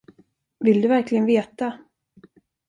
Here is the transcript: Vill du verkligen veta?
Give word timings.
Vill 0.59 0.81
du 0.81 0.87
verkligen 0.87 1.25
veta? 1.25 1.79